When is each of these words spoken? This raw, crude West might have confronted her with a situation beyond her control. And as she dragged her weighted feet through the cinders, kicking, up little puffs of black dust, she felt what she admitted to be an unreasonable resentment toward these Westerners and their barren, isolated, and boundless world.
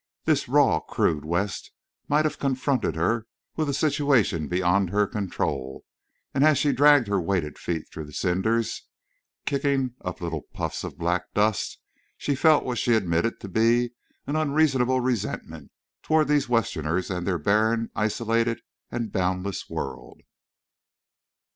This 0.25 0.49
raw, 0.49 0.79
crude 0.79 1.23
West 1.23 1.69
might 2.07 2.25
have 2.25 2.39
confronted 2.39 2.95
her 2.95 3.27
with 3.55 3.69
a 3.69 3.73
situation 3.75 4.47
beyond 4.47 4.89
her 4.89 5.05
control. 5.05 5.83
And 6.33 6.43
as 6.43 6.57
she 6.57 6.71
dragged 6.71 7.07
her 7.07 7.21
weighted 7.21 7.59
feet 7.59 7.87
through 7.87 8.05
the 8.05 8.11
cinders, 8.11 8.87
kicking, 9.45 9.93
up 10.03 10.19
little 10.19 10.41
puffs 10.55 10.83
of 10.83 10.97
black 10.97 11.31
dust, 11.35 11.77
she 12.17 12.33
felt 12.33 12.63
what 12.65 12.79
she 12.79 12.95
admitted 12.95 13.39
to 13.41 13.47
be 13.47 13.91
an 14.25 14.35
unreasonable 14.35 15.01
resentment 15.01 15.69
toward 16.01 16.27
these 16.27 16.49
Westerners 16.49 17.11
and 17.11 17.27
their 17.27 17.37
barren, 17.37 17.91
isolated, 17.95 18.59
and 18.89 19.11
boundless 19.11 19.69
world. 19.69 20.21